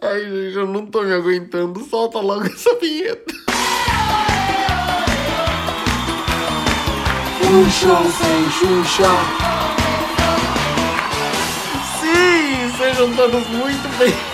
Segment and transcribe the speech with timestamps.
[0.00, 1.84] Ai, gente, eu não tô me aguentando.
[1.84, 3.38] Solta logo essa vinheta.
[7.70, 9.08] Show sem Xuxa.
[12.00, 14.27] Sim, sejam todos muito bem.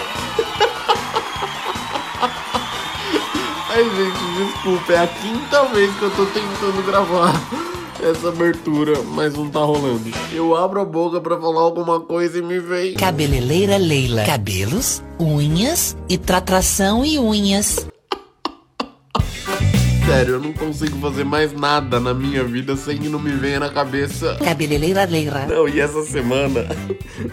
[3.76, 7.34] Ai, gente, desculpa, é a quinta vez que eu tô tentando gravar
[8.08, 10.12] essa abertura, mas não tá rolando.
[10.32, 12.94] Eu abro a boca pra falar alguma coisa e me vem.
[12.94, 14.22] Cabeleireira Leila.
[14.22, 17.84] Cabelos, unhas e tratração e unhas.
[20.06, 23.58] Sério, eu não consigo fazer mais nada na minha vida sem que não me venha
[23.58, 24.36] na cabeça.
[24.44, 25.46] Cabeleireira Leila.
[25.46, 26.66] Não, e essa semana,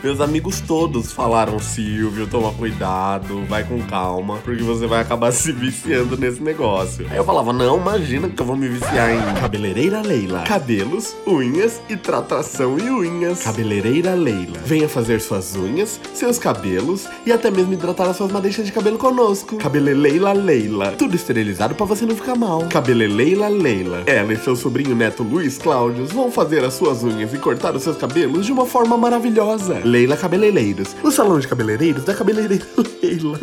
[0.02, 5.52] meus amigos todos falaram: Silvio, toma cuidado, vai com calma, porque você vai acabar se
[5.52, 7.05] viciando nesse negócio.
[7.09, 10.44] Aí eu falava: Não, imagina que eu vou me viciar em cabeleireira Leila.
[10.44, 13.44] Cabelos, unhas e tratação e unhas.
[13.44, 14.58] Cabeleireira Leila.
[14.66, 18.97] Venha fazer suas unhas, seus cabelos e até mesmo hidratar as suas madeixas de cabelo
[18.97, 19.58] conosco.
[19.58, 20.94] Cabeleleila Leila.
[20.94, 22.61] Tudo esterilizado pra você não ficar mal.
[22.70, 24.04] Cabeleleila Leila.
[24.06, 27.84] Ela e seu sobrinho neto Luiz Cláudios vão fazer as suas unhas e cortar os
[27.84, 29.81] seus cabelos de uma forma maravilhosa.
[29.84, 30.95] Leila Cabeleireiros.
[31.04, 32.66] O salão de cabeleireiros da Cabeleireira
[33.02, 33.39] Leila.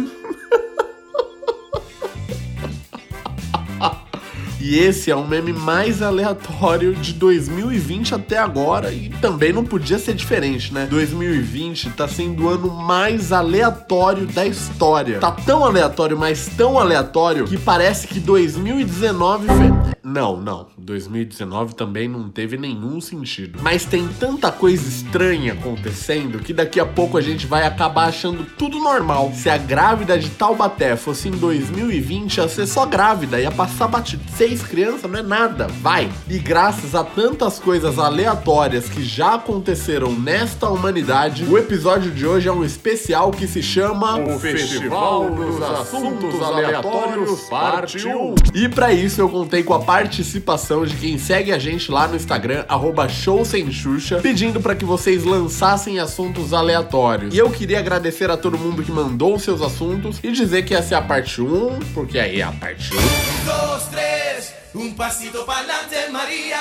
[4.69, 9.99] E esse é o meme mais aleatório de 2020 até agora e também não podia
[9.99, 10.87] ser diferente, né?
[10.91, 15.21] 2020 tá sendo o ano mais aleatório da história.
[15.21, 19.95] Tá tão aleatório, mas tão aleatório que parece que 2019 fe...
[20.05, 20.67] Não, não.
[20.89, 23.59] 2019 também não teve nenhum sentido.
[23.63, 28.45] Mas tem tanta coisa estranha acontecendo que daqui a pouco a gente vai acabar achando
[28.57, 29.31] tudo normal.
[29.35, 34.23] Se a grávida de Taubaté fosse em 2020, ia ser só grávida, ia passar batido.
[34.35, 36.11] Seis crianças não é nada, vai.
[36.27, 42.49] E graças a tantas coisas aleatórias que já aconteceram nesta humanidade, o episódio de hoje
[42.49, 48.35] é um especial que se chama O Festival dos Assuntos Aleatórios, parte 1.
[48.55, 52.17] E pra isso eu contei com a participação de quem segue a gente lá no
[52.17, 57.35] Instagram, arroba showsemxuxa, pedindo para que vocês lançassem assuntos aleatórios.
[57.35, 60.95] E eu queria agradecer a todo mundo que mandou seus assuntos e dizer que essa
[60.95, 62.97] é a parte 1, porque aí é a parte 1.
[62.97, 66.59] dos, tres, un pasito para adelante, María.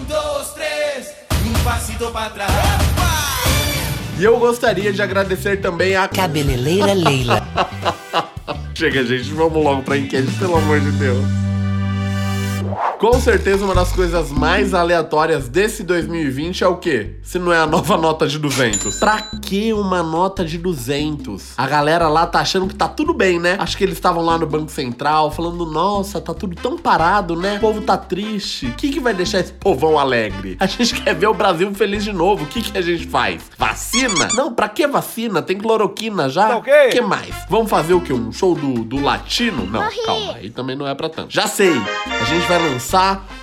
[0.00, 1.14] Un, dos, tres,
[1.46, 2.52] un pasito para atrás.
[4.18, 6.08] E eu gostaria de agradecer também a.
[6.08, 7.46] Cabeleireira Leila.
[8.74, 11.47] Chega, gente, vamos logo pra enquete, pelo amor de Deus.
[12.98, 17.12] Com certeza uma das coisas mais aleatórias desse 2020 é o quê?
[17.22, 18.98] Se não é a nova nota de 200.
[18.98, 21.52] Pra que uma nota de 200?
[21.56, 23.56] A galera lá tá achando que tá tudo bem, né?
[23.60, 27.58] Acho que eles estavam lá no Banco Central falando, nossa, tá tudo tão parado, né?
[27.58, 28.66] O povo tá triste.
[28.66, 30.56] O que, que vai deixar esse povão alegre?
[30.58, 32.42] A gente quer ver o Brasil feliz de novo.
[32.42, 33.42] O que, que a gente faz?
[33.56, 34.26] Vacina?
[34.34, 35.40] Não, pra que vacina?
[35.40, 36.48] Tem cloroquina já?
[36.48, 36.88] Tá ok.
[36.88, 37.32] O que mais?
[37.48, 38.12] Vamos fazer o quê?
[38.12, 39.64] Um show do, do latino?
[39.66, 41.32] Não, calma, aí também não é pra tanto.
[41.32, 41.74] Já sei!
[42.20, 42.87] A gente vai lançar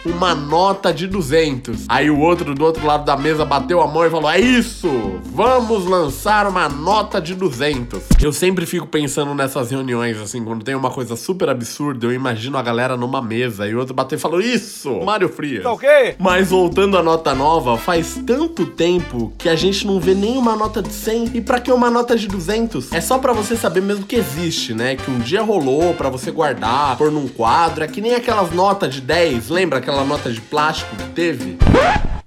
[0.05, 1.85] uma nota de 200.
[1.89, 4.89] Aí o outro do outro lado da mesa bateu a mão e falou: É isso!
[5.25, 8.01] Vamos lançar uma nota de 200.
[8.21, 12.57] Eu sempre fico pensando nessas reuniões, assim, quando tem uma coisa super absurda, eu imagino
[12.57, 15.01] a galera numa mesa e o outro bateu e falou: Isso!
[15.03, 15.63] Mário Frias.
[15.63, 16.15] Tá ok?
[16.19, 20.81] Mas voltando à nota nova, faz tanto tempo que a gente não vê nenhuma nota
[20.81, 22.91] de 100 e pra que uma nota de 200?
[22.93, 24.95] É só pra você saber mesmo que existe, né?
[24.95, 28.93] Que um dia rolou pra você guardar, pôr num quadro, é que nem aquelas notas
[28.93, 31.57] de 10, lembra aquela nota de plástico que teve?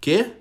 [0.01, 0.33] Quê?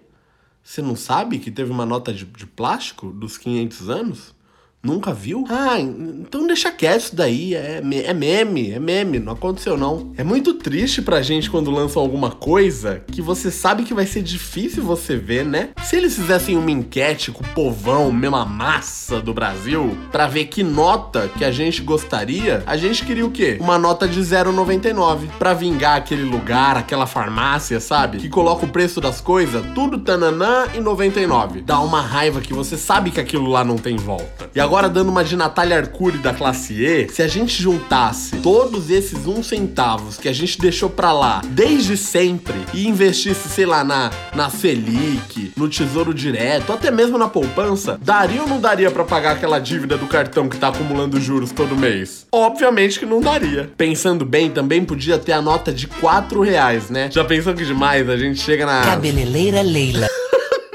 [0.63, 4.35] Você não sabe que teve uma nota de, de plástico dos 500 anos?
[4.83, 5.43] Nunca viu?
[5.49, 7.55] Ah, então deixa quieto isso daí.
[7.55, 10.13] É, é meme, é meme, não aconteceu não.
[10.17, 14.21] É muito triste pra gente quando lançam alguma coisa que você sabe que vai ser
[14.21, 15.69] difícil você ver, né?
[15.83, 20.63] Se eles fizessem uma enquete com o povão, mesma massa do Brasil, pra ver que
[20.63, 23.57] nota que a gente gostaria, a gente queria o quê?
[23.59, 25.27] Uma nota de 0,99.
[25.39, 28.19] Pra vingar aquele lugar, aquela farmácia, sabe?
[28.19, 31.62] Que coloca o preço das coisas, tudo tananã e 99.
[31.62, 34.50] Dá uma raiva que você sabe que aquilo lá não tem volta.
[34.56, 38.90] E agora, dando uma de Natália Arcuri da classe E, se a gente juntasse todos
[38.90, 43.81] esses uns centavos que a gente deixou pra lá desde sempre e investisse, sei lá,
[43.81, 49.06] na, na Selic, no Tesouro Direto, até mesmo na poupança, daria ou não daria pra
[49.06, 52.28] pagar aquela dívida do cartão que tá acumulando juros todo mês?
[52.30, 53.72] Obviamente que não daria.
[53.78, 57.10] Pensando bem, também podia ter a nota de 4 reais, né?
[57.10, 58.81] Já pensou que demais a gente chega na.
[58.81, 60.10] Cabeleireira Leila.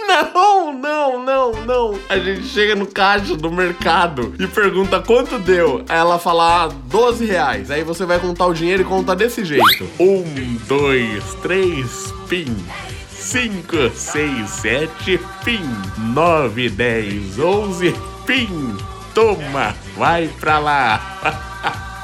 [0.09, 0.51] Não,
[1.43, 1.99] não, não.
[2.09, 5.85] A gente chega no caixa do mercado e pergunta quanto deu.
[5.89, 7.71] Ela fala, ah, 12 reais.
[7.71, 9.89] Aí você vai contar o dinheiro e conta desse jeito.
[9.99, 12.55] Um, dois, três, pim.
[13.11, 15.65] 5, 6, 7, pim.
[16.12, 17.94] 9, 10, 11,
[18.27, 18.77] pim.
[19.15, 21.49] Toma, vai pra lá.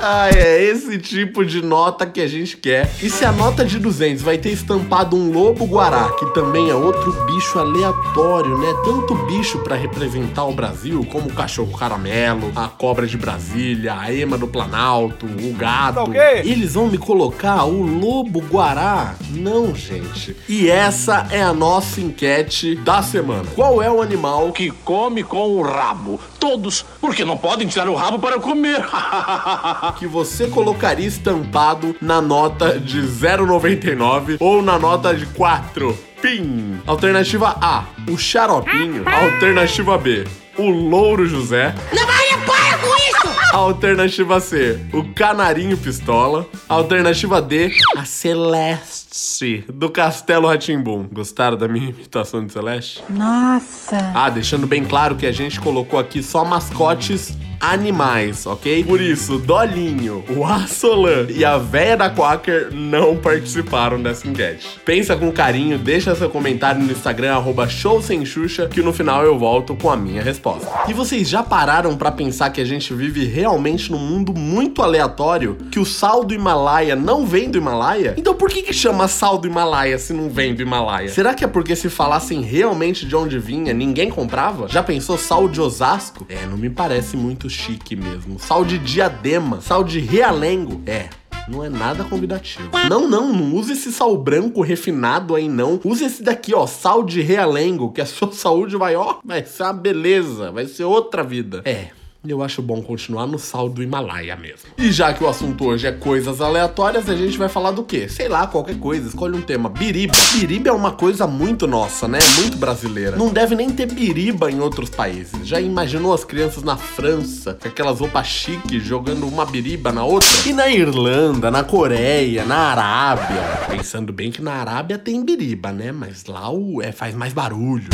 [0.00, 2.88] Ah, é esse tipo de nota que a gente quer.
[3.02, 6.74] E se a nota de 200 vai ter estampado um lobo guará, que também é
[6.74, 8.72] outro bicho aleatório, né?
[8.84, 14.12] Tanto bicho para representar o Brasil, como o cachorro caramelo, a cobra de Brasília, a
[14.14, 15.94] ema do Planalto, o gato.
[15.96, 16.40] Tá okay.
[16.44, 19.16] Eles vão me colocar o lobo guará?
[19.30, 20.36] Não, gente.
[20.48, 23.44] E essa é a nossa enquete da semana.
[23.54, 26.20] Qual é o animal que come com o rabo?
[26.38, 28.78] Todos, porque não podem tirar o rabo para comer.
[29.92, 35.96] que você colocaria estampado na nota de 0,99 ou na nota de 4?
[36.20, 36.80] Pim!
[36.86, 39.08] Alternativa A, o xaropinho.
[39.08, 40.24] Alternativa B,
[40.58, 41.74] o louro José.
[41.92, 43.38] Não, Maria, para com isso!
[43.52, 46.46] Alternativa C, o canarinho pistola.
[46.68, 51.08] Alternativa D, a Celeste do Castelo Ratimbum.
[51.10, 53.02] Gostaram da minha imitação de Celeste?
[53.08, 54.12] Nossa!
[54.14, 58.84] Ah, deixando bem claro que a gente colocou aqui só mascotes animais, ok?
[58.84, 64.80] Por isso, Dolinho, o Assolan e a véia da Quaker não participaram dessa enquete.
[64.84, 69.74] Pensa com carinho, deixa seu comentário no Instagram, arroba showsemxuxa, que no final eu volto
[69.74, 70.68] com a minha resposta.
[70.88, 75.56] E vocês já pararam para pensar que a gente vive realmente num mundo muito aleatório?
[75.70, 78.14] Que o sal do Himalaia não vem do Himalaia?
[78.16, 81.08] Então por que que chama sal do Himalaia se não vem do Himalaia?
[81.08, 84.68] Será que é porque se falassem realmente de onde vinha, ninguém comprava?
[84.68, 86.26] Já pensou sal de Osasco?
[86.28, 88.38] É, não me parece muito muito chique mesmo.
[88.38, 90.82] Sal de diadema, sal de realengo.
[90.86, 91.08] É,
[91.48, 92.70] não é nada convidativo.
[92.88, 95.80] Não, não, não use esse sal branco refinado aí não.
[95.82, 99.62] Use esse daqui, ó, sal de realengo, que a sua saúde vai, ó, vai ser
[99.62, 101.62] uma beleza, vai ser outra vida.
[101.64, 101.88] É,
[102.26, 104.70] eu acho bom continuar no sal do Himalaia mesmo.
[104.76, 108.08] E já que o assunto hoje é coisas aleatórias, a gente vai falar do quê?
[108.08, 109.68] Sei lá, qualquer coisa, escolhe um tema.
[109.68, 110.14] Biriba.
[110.34, 112.18] Biriba é uma coisa muito nossa, né?
[112.40, 113.16] Muito brasileira.
[113.16, 115.46] Não deve nem ter biriba em outros países.
[115.46, 120.28] Já imaginou as crianças na França, com aquelas roupas chiques, jogando uma biriba na outra?
[120.44, 123.66] E na Irlanda, na Coreia, na Arábia.
[123.68, 125.92] Pensando bem que na Arábia tem biriba, né?
[125.92, 127.88] Mas lá o é, faz mais barulho.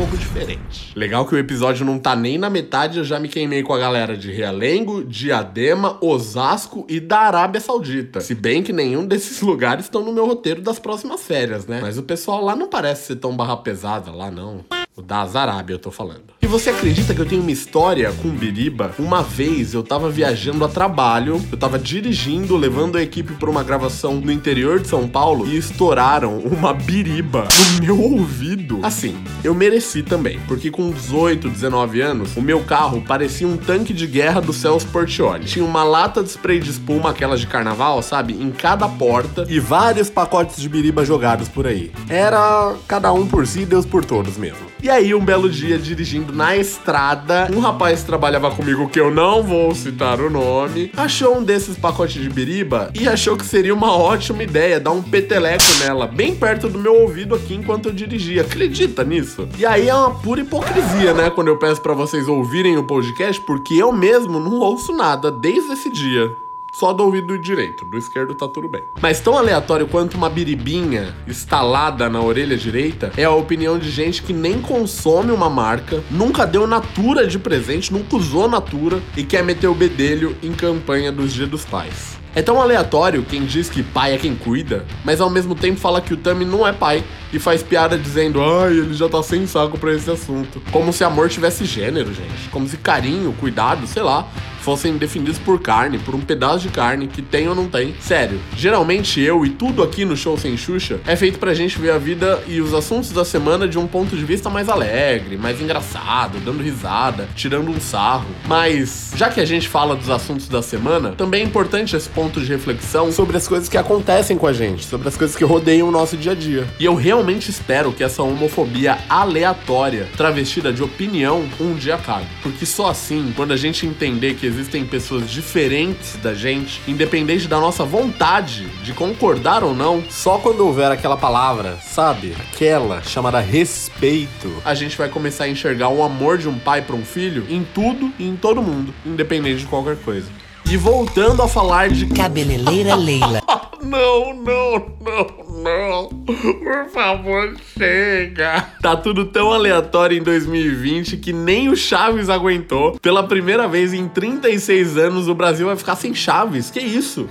[0.00, 0.98] Pouco diferente.
[0.98, 3.78] Legal que o episódio não tá nem na metade, eu já me queimei com a
[3.78, 8.18] galera de Realengo, Diadema, Osasco e da Arábia Saudita.
[8.22, 11.80] Se bem que nenhum desses lugares estão no meu roteiro das próximas férias, né?
[11.82, 14.64] Mas o pessoal lá não parece ser tão barra pesada lá, não.
[14.96, 16.39] O da Arábia, eu tô falando.
[16.50, 18.92] Você acredita que eu tenho uma história com Biriba?
[18.98, 23.62] Uma vez eu tava viajando a trabalho, eu tava dirigindo, levando a equipe pra uma
[23.62, 27.46] gravação no interior de São Paulo e estouraram uma biriba
[27.78, 28.80] no meu ouvido.
[28.82, 33.94] Assim, eu mereci também, porque com 18, 19 anos, o meu carro parecia um tanque
[33.94, 35.44] de guerra do Celso Portioli.
[35.44, 38.32] Tinha uma lata de spray de espuma, aquelas de carnaval, sabe?
[38.32, 41.92] Em cada porta e vários pacotes de biriba jogados por aí.
[42.08, 44.69] Era cada um por si, Deus por todos mesmo.
[44.82, 49.10] E aí, um belo dia, dirigindo na estrada, um rapaz que trabalhava comigo, que eu
[49.10, 53.74] não vou citar o nome, achou um desses pacotes de biriba e achou que seria
[53.74, 57.92] uma ótima ideia dar um peteleco nela, bem perto do meu ouvido aqui enquanto eu
[57.92, 58.40] dirigia.
[58.40, 59.46] Acredita nisso?
[59.58, 61.28] E aí é uma pura hipocrisia, né?
[61.28, 65.72] Quando eu peço para vocês ouvirem o podcast, porque eu mesmo não ouço nada desde
[65.72, 66.34] esse dia
[66.72, 68.82] só do ouvido direito, do esquerdo tá tudo bem.
[69.00, 74.22] Mas tão aleatório quanto uma biribinha instalada na orelha direita é a opinião de gente
[74.22, 79.42] que nem consome uma marca, nunca deu Natura de presente, nunca usou Natura e quer
[79.42, 82.18] meter o bedelho em campanha dos Dia dos Pais.
[82.32, 86.00] É tão aleatório quem diz que pai é quem cuida, mas ao mesmo tempo fala
[86.00, 89.46] que o Tami não é pai e faz piada dizendo, ai, ele já tá sem
[89.46, 90.60] saco pra esse assunto.
[90.70, 92.48] Como se amor tivesse gênero, gente.
[92.50, 94.26] Como se carinho, cuidado, sei lá,
[94.60, 97.94] fossem definidos por carne, por um pedaço de carne que tem ou não tem.
[98.00, 101.92] Sério, geralmente eu e tudo aqui no Show Sem Xuxa é feito pra gente ver
[101.92, 105.60] a vida e os assuntos da semana de um ponto de vista mais alegre, mais
[105.60, 108.28] engraçado, dando risada, tirando um sarro.
[108.46, 112.40] Mas, já que a gente fala dos assuntos da semana, também é importante esse ponto
[112.40, 115.88] de reflexão sobre as coisas que acontecem com a gente, sobre as coisas que rodeiam
[115.88, 116.66] o nosso dia a dia.
[116.78, 117.19] E eu realmente
[117.50, 122.26] espero que essa homofobia aleatória, travestida de opinião, um dia acabe.
[122.42, 127.60] Porque só assim, quando a gente entender que existem pessoas diferentes da gente, independente da
[127.60, 132.34] nossa vontade de concordar ou não, só quando houver aquela palavra, sabe?
[132.38, 136.96] Aquela chamada respeito, a gente vai começar a enxergar o amor de um pai para
[136.96, 140.28] um filho em tudo e em todo mundo, independente de qualquer coisa.
[140.70, 143.40] E voltando a falar de Cabeleleira Leila.
[143.82, 146.08] não, não, não, não.
[146.08, 148.66] Por favor, chega.
[148.80, 152.98] Tá tudo tão aleatório em 2020 que nem o Chaves aguentou.
[153.00, 156.70] Pela primeira vez em 36 anos, o Brasil vai ficar sem Chaves.
[156.70, 157.28] Que isso?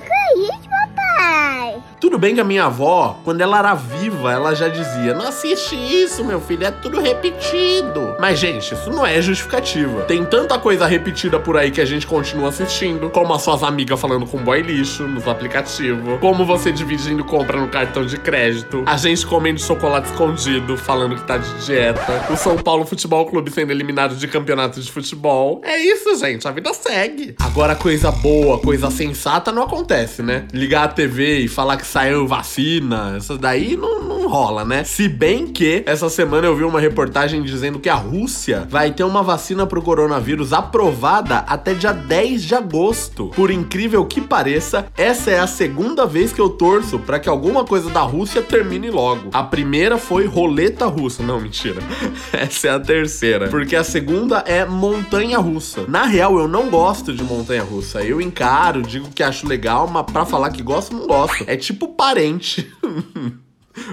[1.99, 5.75] Tudo bem que a minha avó, quando ela era viva, ela já dizia: Não assiste
[5.75, 8.15] isso, meu filho, é tudo repetido.
[8.19, 10.03] Mas, gente, isso não é justificativa.
[10.03, 13.99] Tem tanta coisa repetida por aí que a gente continua assistindo, como as suas amigas
[13.99, 18.95] falando com boy lixo nos aplicativos, como você dividindo compra no cartão de crédito, a
[18.95, 23.71] gente comendo chocolate escondido, falando que tá de dieta, o São Paulo Futebol Clube sendo
[23.71, 25.61] eliminado de campeonato de futebol.
[25.63, 27.35] É isso, gente, a vida segue.
[27.39, 30.47] Agora, coisa boa, coisa sensata não acontece, né?
[30.53, 34.83] Ligar a TV e falar que saiu vacina, essas daí não, não rola, né?
[34.83, 39.03] Se bem que essa semana eu vi uma reportagem dizendo que a Rússia vai ter
[39.03, 43.31] uma vacina pro coronavírus aprovada até dia 10 de agosto.
[43.35, 47.65] Por incrível que pareça, essa é a segunda vez que eu torço para que alguma
[47.65, 49.29] coisa da Rússia termine logo.
[49.33, 51.23] A primeira foi roleta russa.
[51.23, 51.81] Não, mentira.
[52.31, 53.47] Essa é a terceira.
[53.47, 55.85] Porque a segunda é montanha russa.
[55.87, 58.01] Na real, eu não gosto de montanha russa.
[58.01, 61.43] Eu encaro, digo que acho legal, mas pra falar que gosto, não gosto.
[61.47, 62.71] É tipo parente.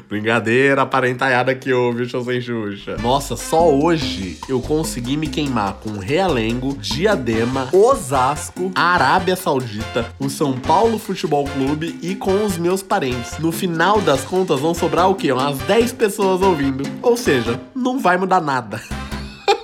[0.09, 2.97] Brincadeira, parentaiada que ouve o sem Xuxa.
[2.99, 10.59] Nossa, só hoje eu consegui me queimar com Realengo, Diadema, Osasco, Arábia Saudita, o São
[10.59, 13.39] Paulo Futebol Clube e com os meus parentes.
[13.39, 15.31] No final das contas vão sobrar o quê?
[15.33, 16.85] Umas 10 pessoas ouvindo.
[17.03, 18.83] Ou seja, não vai mudar nada.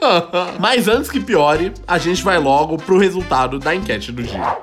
[0.58, 4.58] Mas antes que piore, a gente vai logo pro resultado da enquete do dia.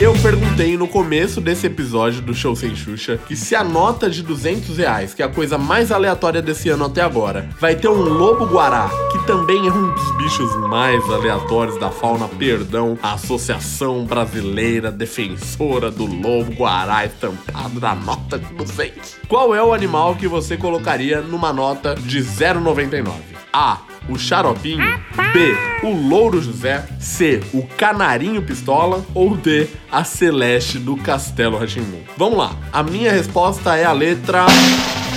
[0.00, 4.22] Eu perguntei no começo desse episódio do Show Sem Xuxa que se a nota de
[4.22, 8.02] 200 reais, que é a coisa mais aleatória desse ano até agora, vai ter um
[8.02, 14.90] lobo-guará, que também é um dos bichos mais aleatórios da fauna, perdão, a Associação Brasileira
[14.90, 19.16] Defensora do Lobo-Guará estampado na nota de 200.
[19.28, 23.12] Qual é o animal que você colocaria numa nota de 0,99?
[23.52, 24.84] A o Xaropinho,
[25.32, 32.00] B, o Louro José, C, o Canarinho Pistola ou D, a Celeste do Castelo Ratimbum.
[32.16, 34.46] Vamos lá, a minha resposta é a letra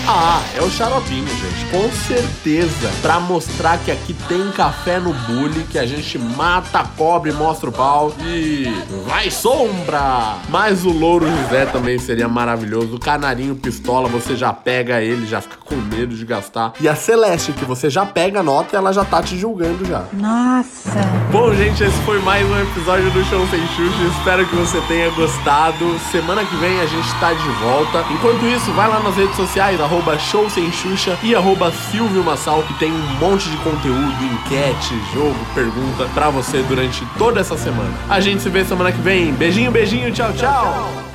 [0.10, 1.66] ah, é o xaropinho, gente.
[1.70, 2.90] Com certeza.
[3.02, 7.74] Pra mostrar que aqui tem café no bully, que a gente mata, cobre, mostra o
[7.74, 8.72] pau e
[9.06, 10.38] vai sombra!
[10.48, 12.96] Mas o Louro José também seria maravilhoso.
[12.96, 16.72] O Canarinho Pistola, você já pega ele, já fica com medo de gastar.
[16.80, 20.06] E a Celeste, que você já pega a nota, ela já tá te julgando já.
[20.14, 21.02] Nossa.
[21.34, 24.04] Bom, gente, esse foi mais um episódio do Show Sem Xuxa.
[24.18, 26.00] Espero que você tenha gostado.
[26.14, 28.06] Semana que vem a gente tá de volta.
[28.10, 32.64] Enquanto isso, vai lá nas redes sociais, arroba Show Sem Xuxa e arroba Silvio Massal,
[32.64, 37.94] que tem um monte de conteúdo, enquete, jogo, pergunta pra você durante toda essa semana.
[38.10, 39.34] A gente se vê semana que vem.
[39.34, 41.07] Beijinho, beijinho, tchau, tchau.